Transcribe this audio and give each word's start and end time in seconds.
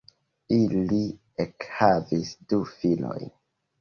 Ili 0.55 1.01
ekhavis 1.45 2.33
du 2.51 2.61
filojn. 2.73 3.35